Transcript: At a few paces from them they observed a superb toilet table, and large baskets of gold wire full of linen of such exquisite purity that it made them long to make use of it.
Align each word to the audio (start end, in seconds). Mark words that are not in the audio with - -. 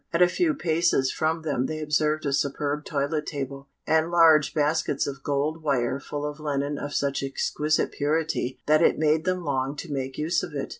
At 0.11 0.23
a 0.23 0.27
few 0.27 0.55
paces 0.55 1.11
from 1.11 1.43
them 1.43 1.67
they 1.67 1.79
observed 1.79 2.25
a 2.25 2.33
superb 2.33 2.85
toilet 2.85 3.27
table, 3.27 3.67
and 3.85 4.09
large 4.09 4.51
baskets 4.51 5.05
of 5.05 5.21
gold 5.21 5.61
wire 5.61 5.99
full 5.99 6.25
of 6.25 6.39
linen 6.39 6.79
of 6.79 6.95
such 6.95 7.21
exquisite 7.21 7.91
purity 7.91 8.59
that 8.65 8.81
it 8.81 8.97
made 8.97 9.25
them 9.25 9.43
long 9.45 9.75
to 9.75 9.93
make 9.93 10.17
use 10.17 10.41
of 10.41 10.55
it. 10.55 10.69